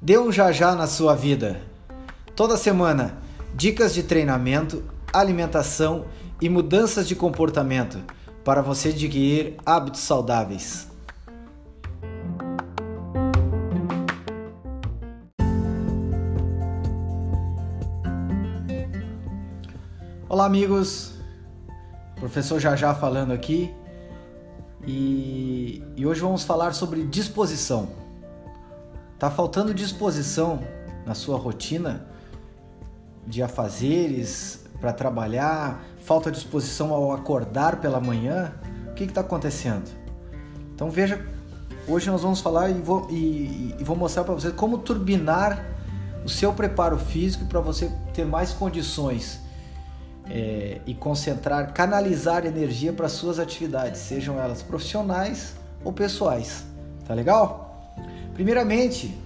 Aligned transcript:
Dê 0.00 0.16
um 0.16 0.32
já 0.32 0.50
já 0.50 0.74
na 0.74 0.86
sua 0.86 1.14
vida. 1.14 1.60
Toda 2.34 2.56
semana, 2.56 3.18
dicas 3.54 3.92
de 3.92 4.02
treinamento, 4.02 4.82
alimentação 5.12 6.06
e 6.40 6.48
mudanças 6.48 7.06
de 7.06 7.14
comportamento 7.14 8.02
para 8.42 8.62
você 8.62 8.88
adquirir 8.88 9.58
hábitos 9.66 10.00
saudáveis. 10.00 10.88
Olá, 20.26 20.46
amigos. 20.46 21.12
Professor 22.16 22.58
Jajá 22.58 22.94
falando 22.94 23.32
aqui. 23.32 23.78
E, 24.86 25.82
e 25.96 26.06
hoje 26.06 26.20
vamos 26.20 26.42
falar 26.42 26.72
sobre 26.72 27.04
disposição. 27.04 27.88
Tá 29.18 29.30
faltando 29.30 29.74
disposição 29.74 30.60
na 31.04 31.14
sua 31.14 31.36
rotina 31.36 32.06
de 33.26 33.42
afazeres 33.42 34.64
para 34.80 34.92
trabalhar, 34.92 35.84
falta 36.00 36.30
disposição 36.30 36.92
ao 36.92 37.12
acordar 37.12 37.80
pela 37.80 38.00
manhã? 38.00 38.52
O 38.90 38.94
que 38.94 39.04
está 39.04 39.20
acontecendo? 39.20 39.90
Então 40.74 40.90
veja, 40.90 41.24
hoje 41.86 42.10
nós 42.10 42.22
vamos 42.22 42.40
falar 42.40 42.70
e 42.70 42.74
vou, 42.74 43.06
e, 43.10 43.74
e 43.78 43.84
vou 43.84 43.94
mostrar 43.94 44.24
para 44.24 44.34
você 44.34 44.50
como 44.50 44.78
turbinar 44.78 45.66
o 46.24 46.28
seu 46.28 46.52
preparo 46.52 46.98
físico 46.98 47.44
para 47.44 47.60
você 47.60 47.92
ter 48.14 48.24
mais 48.24 48.52
condições 48.52 49.40
é, 50.30 50.80
e 50.86 50.94
concentrar, 50.94 51.74
canalizar 51.74 52.46
energia 52.46 52.92
para 52.92 53.08
suas 53.08 53.40
atividades, 53.40 54.00
sejam 54.00 54.38
elas 54.38 54.62
profissionais 54.62 55.54
ou 55.84 55.92
pessoais. 55.92 56.64
Tá 57.06 57.12
legal? 57.12 57.94
Primeiramente, 58.32 59.18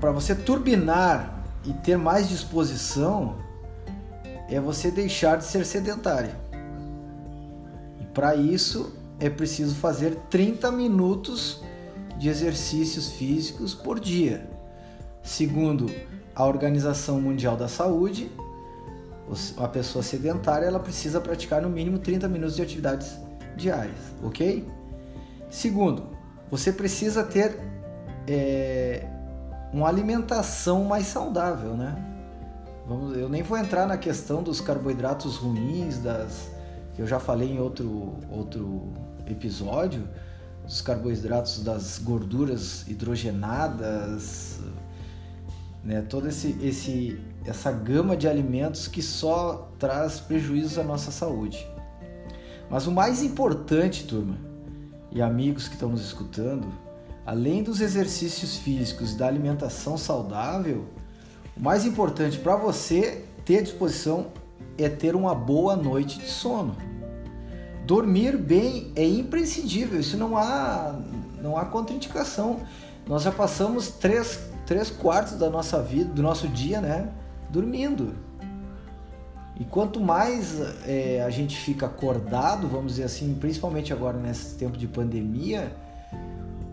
para 0.00 0.12
você 0.12 0.34
turbinar 0.34 1.44
e 1.64 1.72
ter 1.72 1.98
mais 1.98 2.28
disposição, 2.28 3.36
é 4.48 4.60
você 4.60 4.90
deixar 4.90 5.38
de 5.38 5.44
ser 5.44 5.66
sedentário. 5.66 6.30
E 8.00 8.04
para 8.06 8.36
isso 8.36 8.94
é 9.18 9.28
preciso 9.28 9.74
fazer 9.74 10.14
30 10.30 10.70
minutos 10.70 11.62
de 12.16 12.28
exercícios 12.28 13.10
físicos 13.12 13.74
por 13.74 13.98
dia. 13.98 14.48
Segundo 15.22 15.90
a 16.34 16.44
Organização 16.44 17.20
Mundial 17.20 17.56
da 17.56 17.68
Saúde, 17.68 18.30
a 19.56 19.68
pessoa 19.68 20.02
sedentária 20.02 20.66
ela 20.66 20.80
precisa 20.80 21.20
praticar 21.20 21.62
no 21.62 21.68
mínimo 21.68 21.98
30 21.98 22.28
minutos 22.28 22.56
de 22.56 22.62
atividades 22.62 23.18
diárias, 23.56 23.96
ok? 24.22 24.66
Segundo, 25.50 26.04
você 26.50 26.72
precisa 26.72 27.22
ter 27.22 27.58
é, 28.26 29.06
uma 29.72 29.88
alimentação 29.88 30.84
mais 30.84 31.06
saudável, 31.06 31.76
né? 31.76 31.96
Vamos, 32.86 33.16
eu 33.16 33.28
nem 33.28 33.42
vou 33.42 33.56
entrar 33.56 33.86
na 33.86 33.96
questão 33.96 34.42
dos 34.42 34.60
carboidratos 34.60 35.36
ruins, 35.36 35.98
das 35.98 36.50
que 36.94 37.00
eu 37.00 37.06
já 37.06 37.18
falei 37.18 37.52
em 37.52 37.58
outro, 37.58 38.14
outro 38.30 38.92
episódio, 39.26 40.06
dos 40.64 40.80
carboidratos 40.80 41.62
das 41.62 41.98
gorduras 41.98 42.86
hidrogenadas, 42.86 44.60
né? 45.84 46.02
Toda 46.02 46.28
esse, 46.28 46.56
esse, 46.62 47.18
essa 47.44 47.70
gama 47.72 48.16
de 48.16 48.28
alimentos 48.28 48.86
que 48.86 49.02
só 49.02 49.70
traz 49.78 50.20
prejuízos 50.20 50.78
à 50.78 50.84
nossa 50.84 51.10
saúde. 51.10 51.66
Mas 52.70 52.86
o 52.86 52.92
mais 52.92 53.22
importante, 53.22 54.04
turma, 54.06 54.38
e 55.10 55.20
amigos 55.20 55.68
que 55.68 55.74
estão 55.74 55.90
nos 55.90 56.02
escutando, 56.02 56.66
além 57.26 57.62
dos 57.62 57.80
exercícios 57.80 58.56
físicos 58.56 59.12
e 59.12 59.16
da 59.16 59.26
alimentação 59.26 59.98
saudável, 59.98 60.86
o 61.56 61.60
mais 61.60 61.84
importante 61.84 62.38
para 62.38 62.56
você 62.56 63.24
ter 63.44 63.62
disposição 63.62 64.28
é 64.78 64.88
ter 64.88 65.14
uma 65.14 65.34
boa 65.34 65.76
noite 65.76 66.18
de 66.18 66.28
sono. 66.28 66.76
Dormir 67.86 68.36
bem 68.38 68.92
é 68.96 69.06
imprescindível, 69.06 70.00
isso 70.00 70.16
não 70.16 70.36
há, 70.36 70.98
não 71.42 71.58
há 71.58 71.64
contraindicação. 71.66 72.60
Nós 73.06 73.22
já 73.22 73.32
passamos 73.32 73.88
três, 73.88 74.40
três 74.72 74.90
quartos 74.90 75.34
da 75.34 75.50
nossa 75.50 75.82
vida, 75.82 76.10
do 76.14 76.22
nosso 76.22 76.48
dia, 76.48 76.80
né, 76.80 77.10
dormindo. 77.50 78.14
E 79.60 79.64
quanto 79.64 80.00
mais 80.00 80.62
é, 80.86 81.22
a 81.22 81.28
gente 81.28 81.58
fica 81.58 81.84
acordado, 81.84 82.66
vamos 82.66 82.92
dizer 82.92 83.04
assim, 83.04 83.34
principalmente 83.34 83.92
agora 83.92 84.16
nesse 84.16 84.56
tempo 84.56 84.78
de 84.78 84.88
pandemia, 84.88 85.76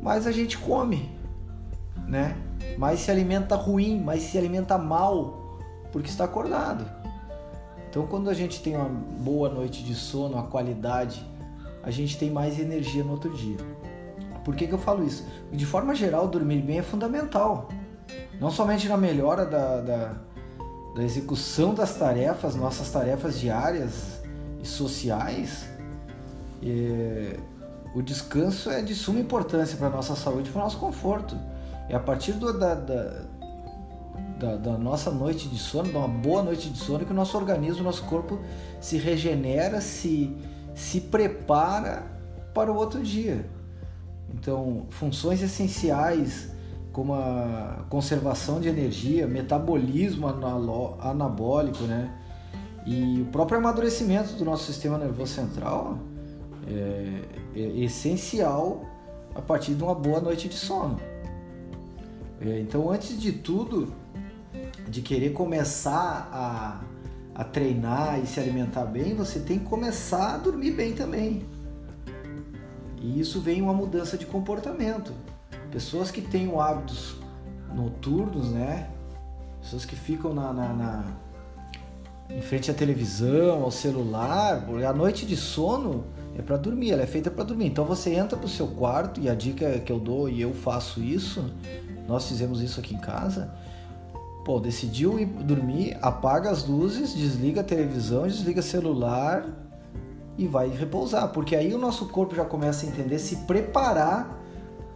mais 0.00 0.24
a 0.24 0.30
gente 0.30 0.56
come, 0.56 1.10
né? 2.06 2.36
Mais 2.78 3.00
se 3.00 3.10
alimenta 3.10 3.56
ruim, 3.56 4.00
mais 4.00 4.22
se 4.22 4.38
alimenta 4.38 4.78
mal, 4.78 5.58
porque 5.90 6.08
está 6.08 6.26
acordado. 6.26 6.88
Então, 7.88 8.06
quando 8.06 8.30
a 8.30 8.34
gente 8.34 8.62
tem 8.62 8.76
uma 8.76 8.88
boa 8.88 9.48
noite 9.48 9.82
de 9.82 9.96
sono, 9.96 10.34
uma 10.34 10.44
qualidade, 10.44 11.26
a 11.82 11.90
gente 11.90 12.16
tem 12.16 12.30
mais 12.30 12.56
energia 12.60 13.02
no 13.02 13.10
outro 13.10 13.34
dia. 13.34 13.58
Por 14.44 14.54
que, 14.54 14.68
que 14.68 14.72
eu 14.72 14.78
falo 14.78 15.04
isso? 15.04 15.26
De 15.50 15.66
forma 15.66 15.92
geral, 15.92 16.28
dormir 16.28 16.62
bem 16.62 16.78
é 16.78 16.82
fundamental. 16.82 17.68
Não 18.40 18.50
somente 18.50 18.88
na 18.88 18.96
melhora 18.96 19.44
da, 19.44 19.80
da 19.80 20.14
da 20.94 21.02
execução 21.02 21.72
das 21.72 21.94
tarefas, 21.96 22.54
nossas 22.54 22.90
tarefas 22.90 23.38
diárias 23.38 24.20
e 24.62 24.66
sociais, 24.66 25.68
e 26.62 27.36
o 27.94 28.02
descanso 28.02 28.70
é 28.70 28.82
de 28.82 28.94
suma 28.94 29.20
importância 29.20 29.76
para 29.76 29.86
a 29.86 29.90
nossa 29.90 30.14
saúde 30.14 30.50
para 30.50 30.60
o 30.60 30.64
nosso 30.64 30.78
conforto. 30.78 31.36
É 31.88 31.94
a 31.94 32.00
partir 32.00 32.32
do, 32.32 32.56
da, 32.56 32.74
da, 32.74 33.22
da, 34.38 34.56
da, 34.56 34.78
nossa 34.78 35.10
noite 35.10 35.48
de 35.48 35.58
sono, 35.58 35.88
de 35.88 35.96
uma 35.96 36.06
boa 36.06 36.42
noite 36.42 36.70
de 36.70 36.78
sono, 36.78 37.04
que 37.04 37.12
o 37.12 37.14
nosso 37.14 37.36
organismo, 37.36 37.80
o 37.80 37.84
nosso 37.84 38.04
corpo 38.04 38.38
se 38.80 38.96
regenera, 38.96 39.80
se, 39.80 40.36
se 40.74 41.00
prepara 41.00 42.04
para 42.54 42.70
o 42.72 42.76
outro 42.76 43.02
dia. 43.02 43.48
Então, 44.32 44.86
funções 44.90 45.42
essenciais 45.42 46.50
como 46.92 47.14
a 47.14 47.84
conservação 47.88 48.60
de 48.60 48.68
energia, 48.68 49.26
metabolismo 49.26 50.26
anabólico, 51.00 51.84
né? 51.84 52.12
E 52.86 53.20
o 53.22 53.26
próprio 53.26 53.58
amadurecimento 53.58 54.34
do 54.34 54.44
nosso 54.44 54.64
sistema 54.64 54.98
nervoso 54.98 55.32
central 55.32 55.98
é, 56.66 57.22
é 57.54 57.60
essencial 57.84 58.84
a 59.34 59.40
partir 59.40 59.74
de 59.74 59.82
uma 59.82 59.94
boa 59.94 60.20
noite 60.20 60.48
de 60.48 60.56
sono. 60.56 60.98
É, 62.40 62.58
então, 62.58 62.90
antes 62.90 63.20
de 63.20 63.32
tudo, 63.32 63.92
de 64.88 65.02
querer 65.02 65.30
começar 65.30 66.28
a, 66.32 66.80
a 67.34 67.44
treinar 67.44 68.18
e 68.20 68.26
se 68.26 68.40
alimentar 68.40 68.86
bem, 68.86 69.14
você 69.14 69.40
tem 69.40 69.58
que 69.58 69.66
começar 69.66 70.34
a 70.34 70.38
dormir 70.38 70.72
bem 70.72 70.94
também. 70.94 71.44
E 73.00 73.20
isso 73.20 73.40
vem 73.40 73.62
uma 73.62 73.72
mudança 73.72 74.16
de 74.16 74.26
comportamento. 74.26 75.12
Pessoas 75.70 76.10
que 76.10 76.20
têm 76.20 76.50
hábitos 76.58 77.16
noturnos, 77.74 78.50
né? 78.50 78.88
Pessoas 79.60 79.84
que 79.84 79.94
ficam 79.94 80.34
na, 80.34 80.52
na, 80.52 80.72
na 80.72 81.04
em 82.30 82.40
frente 82.40 82.70
à 82.70 82.74
televisão, 82.74 83.62
ao 83.62 83.70
celular, 83.70 84.64
a 84.88 84.92
noite 84.92 85.26
de 85.26 85.36
sono 85.36 86.04
é 86.38 86.42
para 86.42 86.56
dormir, 86.56 86.92
ela 86.92 87.02
é 87.02 87.06
feita 87.06 87.30
para 87.30 87.44
dormir. 87.44 87.66
Então 87.66 87.84
você 87.84 88.14
entra 88.14 88.38
pro 88.38 88.48
seu 88.48 88.68
quarto 88.68 89.20
e 89.20 89.28
a 89.28 89.34
dica 89.34 89.78
que 89.80 89.90
eu 89.90 89.98
dou 89.98 90.28
e 90.28 90.40
eu 90.40 90.54
faço 90.54 91.00
isso, 91.00 91.52
nós 92.06 92.28
fizemos 92.28 92.62
isso 92.62 92.78
aqui 92.78 92.94
em 92.94 93.00
casa. 93.00 93.52
Pô, 94.44 94.58
decidiu 94.58 95.18
ir 95.18 95.26
dormir, 95.26 95.98
apaga 96.00 96.50
as 96.50 96.64
luzes, 96.64 97.14
desliga 97.14 97.60
a 97.60 97.64
televisão, 97.64 98.26
desliga 98.26 98.60
o 98.60 98.62
celular 98.62 99.46
e 100.38 100.46
vai 100.46 100.68
repousar, 100.68 101.28
porque 101.28 101.54
aí 101.54 101.74
o 101.74 101.78
nosso 101.78 102.06
corpo 102.06 102.34
já 102.34 102.44
começa 102.44 102.86
a 102.86 102.88
entender, 102.88 103.18
se 103.18 103.36
preparar 103.38 104.40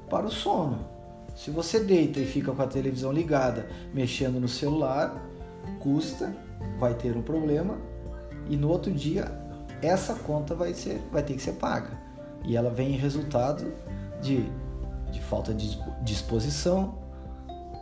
para 0.08 0.26
o 0.26 0.30
sono. 0.30 0.86
Se 1.34 1.50
você 1.50 1.80
deita 1.80 2.20
e 2.20 2.26
fica 2.26 2.52
com 2.52 2.62
a 2.62 2.66
televisão 2.66 3.12
ligada, 3.12 3.68
mexendo 3.92 4.40
no 4.40 4.48
celular, 4.48 5.20
custa, 5.80 6.34
vai 6.78 6.94
ter 6.94 7.16
um 7.16 7.22
problema 7.22 7.76
e 8.48 8.56
no 8.56 8.68
outro 8.68 8.92
dia 8.92 9.32
essa 9.82 10.14
conta 10.14 10.54
vai 10.54 10.72
ser, 10.74 11.02
vai 11.12 11.22
ter 11.22 11.34
que 11.34 11.42
ser 11.42 11.54
paga. 11.54 11.98
E 12.44 12.56
ela 12.56 12.70
vem 12.70 12.92
em 12.92 12.96
resultado 12.96 13.72
de, 14.22 14.48
de 15.10 15.20
falta 15.20 15.52
de 15.52 15.78
disposição, 16.02 16.98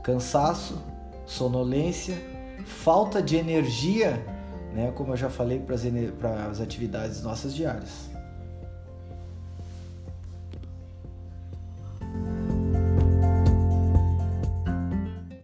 cansaço, 0.02 0.82
sonolência, 1.26 2.16
falta 2.64 3.22
de 3.22 3.36
energia, 3.36 4.24
né, 4.72 4.92
como 4.94 5.12
eu 5.12 5.16
já 5.16 5.28
falei 5.28 5.60
para 5.60 6.46
as 6.46 6.60
atividades 6.60 7.22
nossas 7.22 7.54
diárias. 7.54 8.10